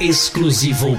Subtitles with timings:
[0.00, 0.98] Exclusivo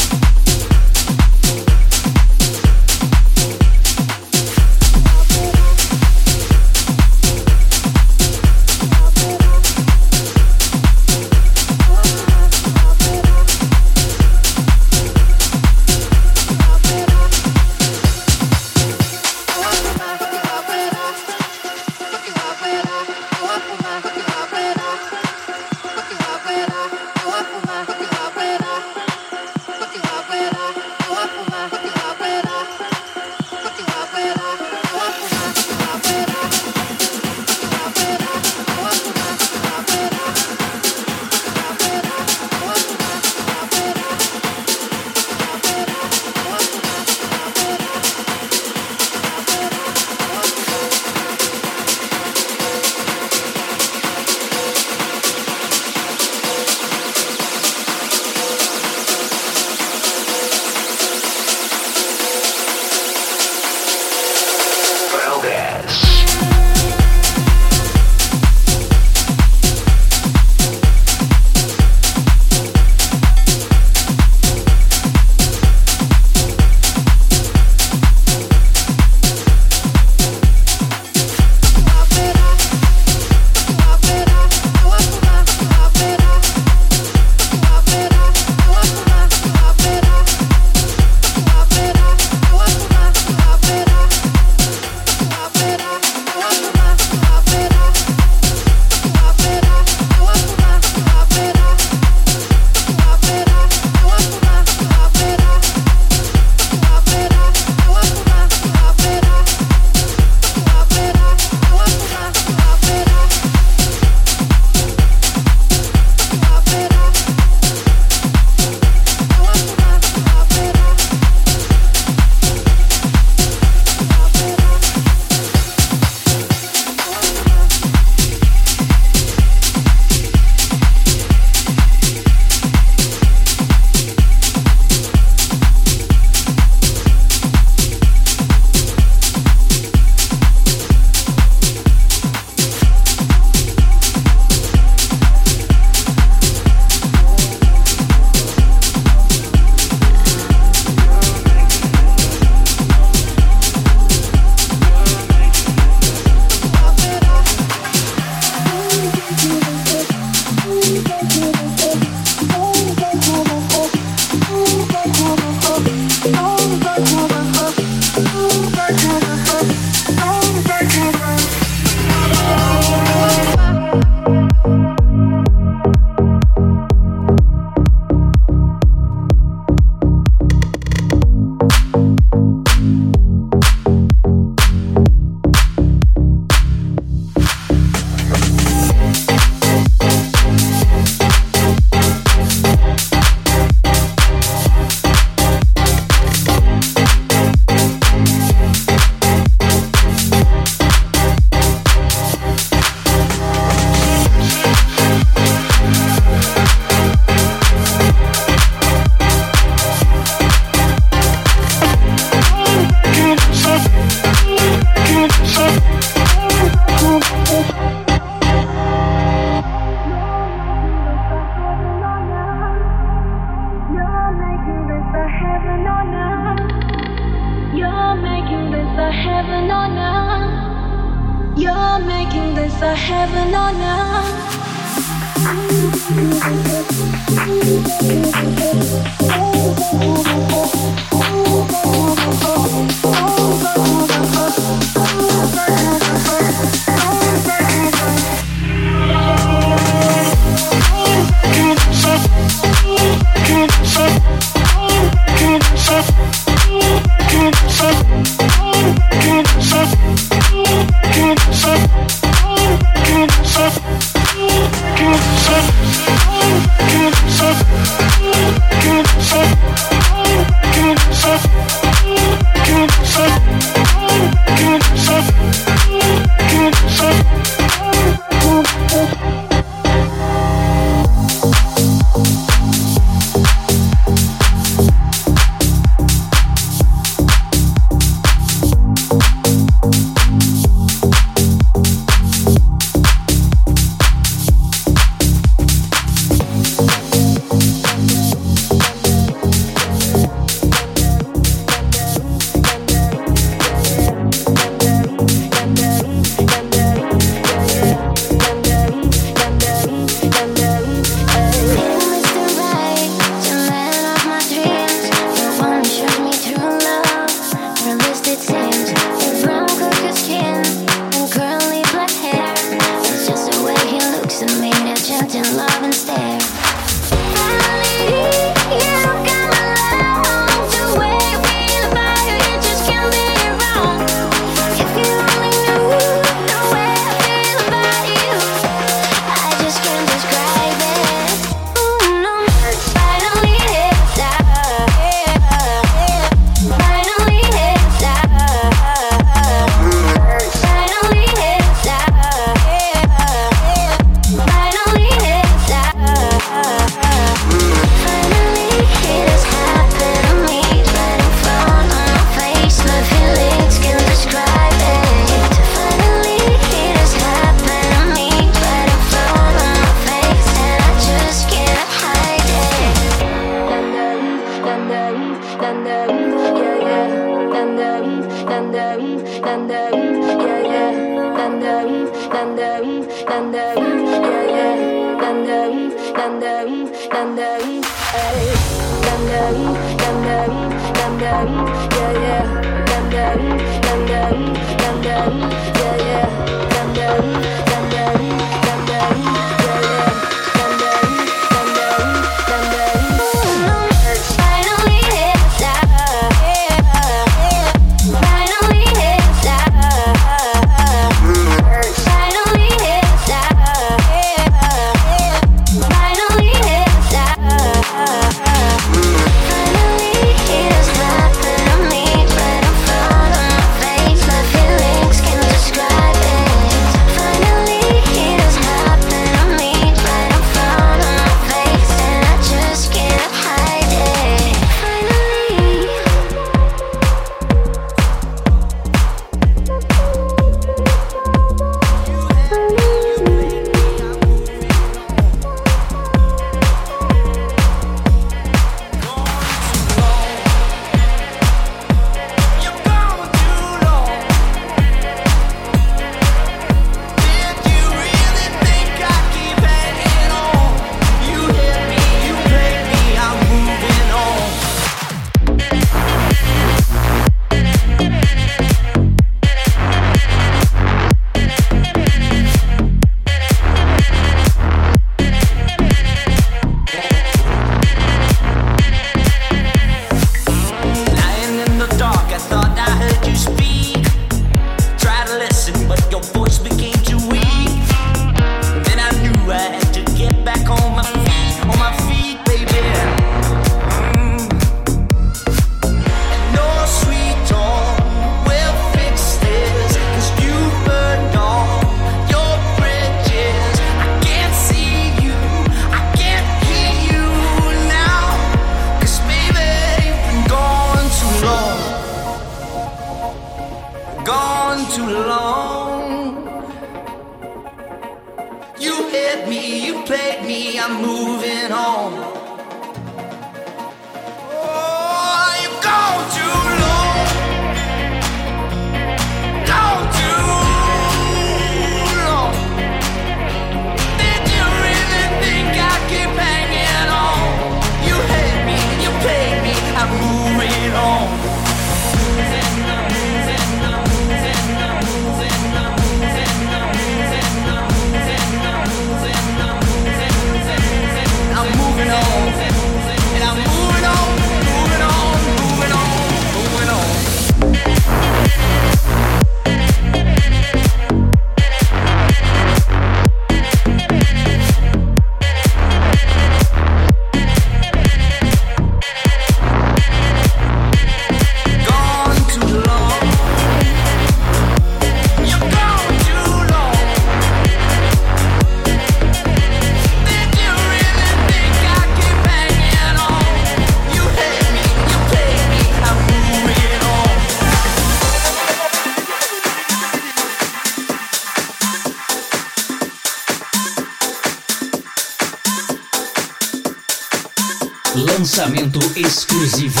[599.16, 600.00] exclusivo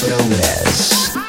[0.00, 1.21] Progress.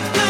[0.00, 0.23] No,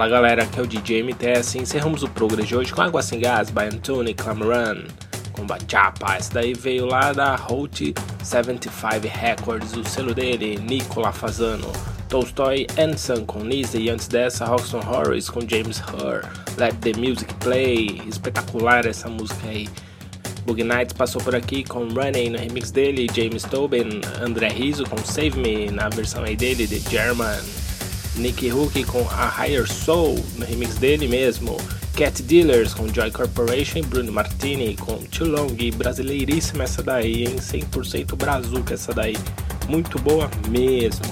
[0.00, 3.02] Fala galera, aqui é o DJ MTS e encerramos o programa de hoje com Água
[3.02, 4.84] Sem Gás by Anthony Clamaran
[5.32, 6.16] com Bachapa.
[6.16, 7.92] Esse daí veio lá da Hot
[8.24, 11.70] 75 Records, o selo dele, Nicola Fazano.
[12.08, 16.26] Tolstoy and com Nisa e antes dessa Roxton Horris com James Hur.
[16.56, 19.68] Let the Music Play, espetacular essa música aí.
[20.46, 24.96] Boogie Nights passou por aqui com Running no remix dele, James Tobin, André Rizzo com
[24.96, 27.69] Save Me na versão aí dele, The German.
[28.16, 31.56] Nicky Hook com A Higher Soul no remix dele mesmo.
[31.96, 37.36] Cat Dealers com Joy Corporation, Bruno Martini com Too Long, brasileiríssima essa daí, hein?
[37.36, 39.16] 100% brazuca essa daí,
[39.68, 41.04] muito boa mesmo.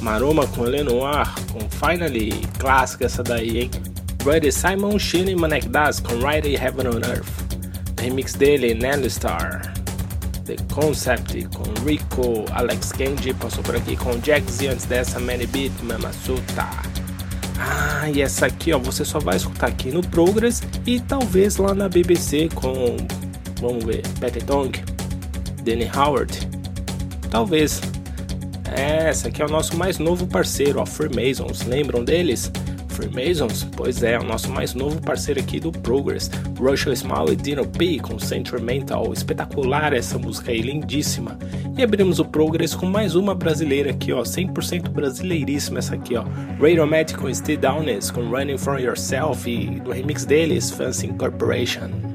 [0.00, 3.70] Maroma com Lenoir, com Finally, clássica essa daí, hein?
[4.22, 7.44] Brady Simon, Shane e Manek Das com Ride Heaven on Earth.
[8.00, 9.73] Remix dele, Nelly Star.
[10.44, 15.46] The Concept com Rico, Alex Kenji passou por aqui com Jax e antes dessa Manny
[15.46, 16.68] Beat, Mamasuta.
[17.58, 21.72] Ah, e essa aqui, ó, você só vai escutar aqui no Progress e talvez lá
[21.72, 22.96] na BBC com,
[23.58, 24.78] vamos ver, Patty Tong,
[25.62, 26.38] Danny Howard.
[27.30, 27.80] Talvez.
[28.76, 31.62] É, essa aqui é o nosso mais novo parceiro, ó, Freemasons.
[31.62, 32.50] Lembram deles?
[32.88, 33.66] Freemasons?
[33.76, 36.30] Pois é, o nosso mais novo parceiro aqui do Progress,
[36.64, 39.12] Russell Small e Dino P com Sentimental.
[39.12, 41.38] Espetacular essa música aí, lindíssima.
[41.76, 46.24] E abrimos o Progress com mais uma brasileira aqui, ó, 100% brasileiríssima essa aqui, ó.
[46.58, 52.13] Radiomatic com Steve Downes com Running From Yourself e do remix deles, Fancy Incorporation.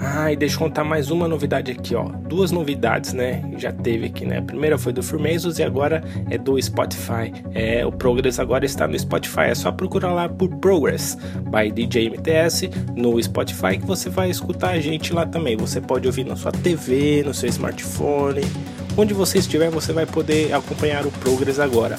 [0.00, 2.04] Ah, e deixa eu contar mais uma novidade aqui, ó.
[2.04, 3.42] Duas novidades, né?
[3.56, 4.38] Já teve aqui, né?
[4.38, 7.32] A primeira foi do Firmezos e agora é do Spotify.
[7.52, 9.46] É, o Progress agora está no Spotify.
[9.48, 11.16] É só procurar lá por Progress
[11.50, 15.56] by DJ MTS no Spotify que você vai escutar a gente lá também.
[15.56, 18.42] Você pode ouvir na sua TV, no seu smartphone.
[18.96, 21.96] Onde você estiver, você vai poder acompanhar o Progress agora.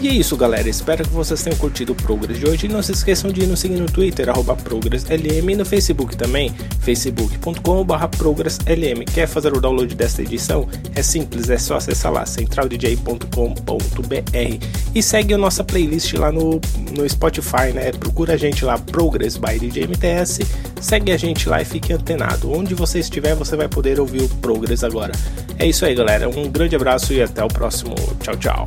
[0.00, 0.66] E é isso, galera.
[0.66, 2.64] Espero que vocês tenham curtido o Progress de hoje.
[2.64, 4.28] E não se esqueçam de nos seguir no Twitter,
[4.64, 9.04] ProgressLM, e no Facebook também, facebook.com.br ProgressLM.
[9.12, 10.66] Quer fazer o download desta edição?
[10.94, 14.66] É simples, é só acessar lá, centraldj.com.br.
[14.94, 16.58] E segue a nossa playlist lá no,
[16.96, 17.92] no Spotify, né?
[17.92, 20.40] Procura a gente lá, Progress by DJ MTS.
[20.80, 22.50] Segue a gente lá e fique antenado.
[22.50, 25.12] Onde você estiver, você vai poder ouvir o Progress agora.
[25.58, 26.26] É isso aí, galera.
[26.26, 27.94] Um grande abraço e até o próximo.
[28.22, 28.66] Tchau, tchau.